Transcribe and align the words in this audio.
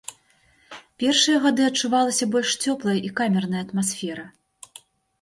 Першыя 1.03 1.37
гады 1.43 1.61
адчувалася 1.69 2.31
больш 2.39 2.49
цёплая 2.65 2.99
і 3.07 3.15
камерная 3.23 3.61
атмасфера. 3.71 4.29